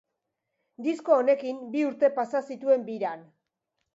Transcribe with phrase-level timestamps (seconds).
[0.85, 3.25] Disko honekin bi urte pasa zituen biran.